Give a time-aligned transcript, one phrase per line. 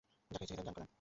[0.31, 0.87] যাকে ইচ্ছা হিদায়াত দান করেন।